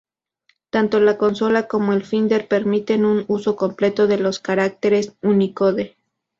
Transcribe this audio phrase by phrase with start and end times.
[0.71, 5.95] Tanto la consola como el Finder permiten un uso completo de los caracteres Unicode.